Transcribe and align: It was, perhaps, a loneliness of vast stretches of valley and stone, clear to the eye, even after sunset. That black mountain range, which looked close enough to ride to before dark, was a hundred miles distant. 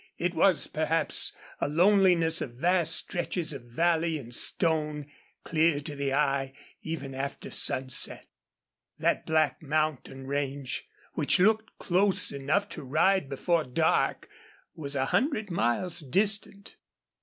It 0.17 0.33
was, 0.33 0.65
perhaps, 0.65 1.37
a 1.59 1.69
loneliness 1.69 2.41
of 2.41 2.55
vast 2.55 2.95
stretches 2.95 3.53
of 3.53 3.65
valley 3.65 4.17
and 4.17 4.33
stone, 4.33 5.05
clear 5.43 5.79
to 5.79 5.95
the 5.95 6.11
eye, 6.11 6.53
even 6.81 7.13
after 7.13 7.51
sunset. 7.51 8.25
That 8.97 9.27
black 9.27 9.61
mountain 9.61 10.25
range, 10.25 10.87
which 11.13 11.37
looked 11.37 11.77
close 11.77 12.31
enough 12.31 12.67
to 12.69 12.83
ride 12.83 13.25
to 13.25 13.29
before 13.29 13.63
dark, 13.63 14.27
was 14.73 14.95
a 14.95 15.05
hundred 15.05 15.51
miles 15.51 15.99
distant. 15.99 16.77